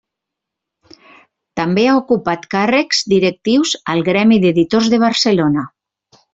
[1.59, 5.71] També ha ocupat càrrecs directius al Gremi d'Editors de Barcelona.